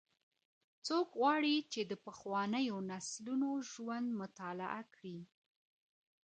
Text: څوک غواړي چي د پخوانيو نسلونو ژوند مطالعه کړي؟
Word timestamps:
څوک 0.87 1.07
غواړي 1.19 1.55
چي 1.71 1.81
د 1.91 1.93
پخوانيو 2.05 2.75
نسلونو 2.91 3.49
ژوند 3.71 4.07
مطالعه 4.21 4.81
کړي؟ 4.95 5.17